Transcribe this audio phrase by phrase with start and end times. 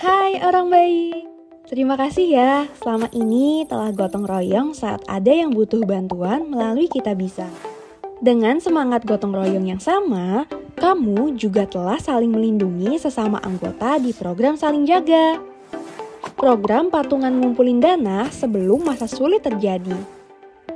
[0.00, 1.28] Hai orang baik,
[1.68, 7.12] terima kasih ya selama ini telah gotong royong saat ada yang butuh bantuan melalui Kita
[7.12, 7.44] Bisa.
[8.16, 10.48] Dengan semangat gotong royong yang sama,
[10.80, 15.36] kamu juga telah saling melindungi sesama anggota di program Saling Jaga.
[16.32, 20.00] Program patungan ngumpulin dana sebelum masa sulit terjadi.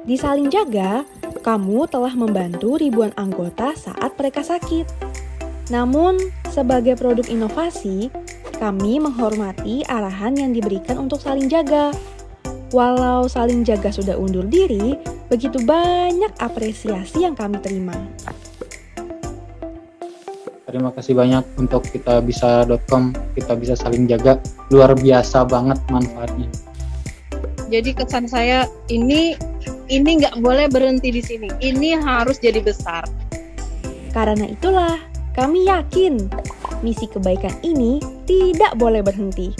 [0.04, 1.08] Di Saling Jaga,
[1.40, 4.84] kamu telah membantu ribuan anggota saat mereka sakit.
[5.72, 6.20] Namun,
[6.52, 8.12] sebagai produk inovasi,
[8.56, 11.90] kami menghormati arahan yang diberikan untuk saling jaga.
[12.74, 14.98] Walau saling jaga sudah undur diri,
[15.30, 17.94] begitu banyak apresiasi yang kami terima.
[20.66, 24.42] Terima kasih banyak untuk kita bisa.com, kita bisa saling jaga.
[24.74, 26.50] Luar biasa banget manfaatnya.
[27.70, 29.38] Jadi kesan saya ini
[29.86, 31.46] ini nggak boleh berhenti di sini.
[31.62, 33.06] Ini harus jadi besar.
[34.10, 34.98] Karena itulah
[35.38, 36.26] kami yakin
[36.82, 39.52] misi kebaikan ini tidak boleh berhenti.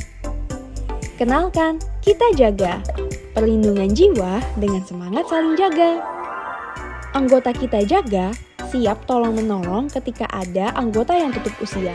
[1.15, 2.83] Kenalkan, kita jaga
[3.37, 6.03] perlindungan jiwa dengan semangat saling jaga.
[7.15, 8.35] Anggota kita jaga
[8.75, 11.95] siap tolong-menolong ketika ada anggota yang tutup usia.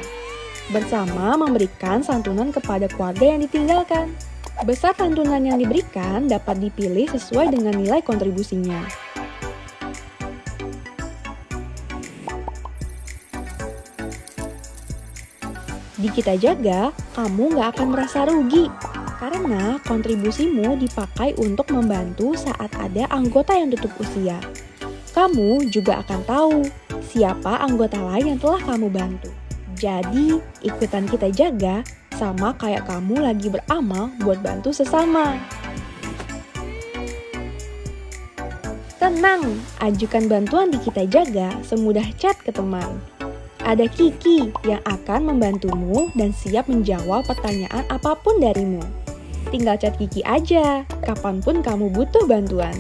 [0.72, 4.16] Bersama memberikan santunan kepada keluarga yang ditinggalkan.
[4.64, 9.09] Besar santunan yang diberikan dapat dipilih sesuai dengan nilai kontribusinya.
[16.00, 18.72] Di Kita Jaga, kamu nggak akan merasa rugi
[19.20, 24.40] karena kontribusimu dipakai untuk membantu saat ada anggota yang tutup usia.
[25.12, 26.58] Kamu juga akan tahu
[27.04, 29.28] siapa anggota lain yang telah kamu bantu.
[29.76, 31.84] Jadi, ikutan kita jaga
[32.16, 35.36] sama kayak kamu lagi beramal buat bantu sesama.
[39.04, 39.44] Tenang,
[39.84, 43.19] ajukan bantuan di Kita Jaga semudah chat ke teman.
[43.70, 48.82] Ada Kiki yang akan membantumu dan siap menjawab pertanyaan apa pun darimu.
[49.54, 52.74] Tinggal chat Kiki aja, kapan pun kamu butuh bantuan.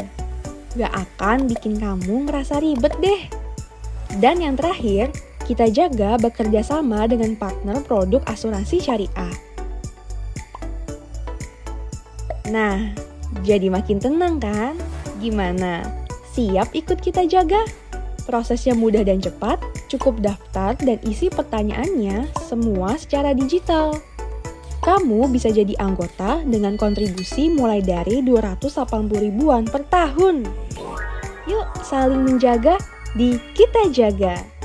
[0.74, 3.22] Gak akan bikin kamu ngerasa ribet deh.
[4.18, 5.14] Dan yang terakhir,
[5.46, 9.36] kita jaga bekerja sama dengan partner produk asuransi syariah.
[12.50, 12.98] Nah,
[13.46, 14.74] jadi makin tenang kan?
[15.22, 15.86] Gimana?
[16.34, 17.62] Siap ikut kita jaga?
[18.30, 19.58] Prosesnya mudah dan cepat,
[19.90, 23.98] cukup daftar dan isi pertanyaannya semua secara digital.
[24.86, 28.70] Kamu bisa jadi anggota dengan kontribusi mulai dari 280
[29.18, 30.46] ribuan per tahun.
[31.50, 32.78] Yuk saling menjaga
[33.18, 34.59] di Kita Jaga.